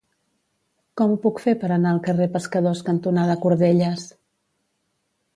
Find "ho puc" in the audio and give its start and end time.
1.11-1.41